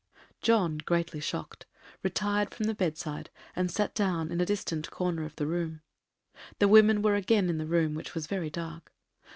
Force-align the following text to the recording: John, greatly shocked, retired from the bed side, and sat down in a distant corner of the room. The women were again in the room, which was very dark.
John, 0.41 0.79
greatly 0.79 1.19
shocked, 1.19 1.67
retired 2.01 2.55
from 2.55 2.63
the 2.63 2.73
bed 2.73 2.97
side, 2.97 3.29
and 3.55 3.69
sat 3.69 3.93
down 3.93 4.31
in 4.31 4.41
a 4.41 4.47
distant 4.47 4.89
corner 4.89 5.25
of 5.25 5.35
the 5.35 5.45
room. 5.45 5.81
The 6.57 6.67
women 6.67 7.03
were 7.03 7.13
again 7.13 7.51
in 7.51 7.59
the 7.59 7.67
room, 7.67 7.93
which 7.93 8.15
was 8.15 8.25
very 8.25 8.49
dark. 8.49 8.91